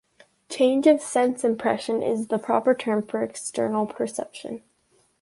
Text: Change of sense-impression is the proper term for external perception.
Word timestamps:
Change 0.49 0.87
of 0.87 0.99
sense-impression 0.99 2.01
is 2.01 2.29
the 2.29 2.39
proper 2.39 2.73
term 2.73 3.03
for 3.05 3.21
external 3.21 3.85
perception. 3.85 4.63